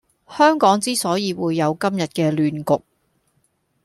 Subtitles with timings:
[0.35, 2.83] 香港之所以會有今日既亂局